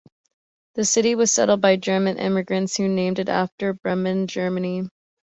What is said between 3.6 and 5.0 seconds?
Bremen, Germany.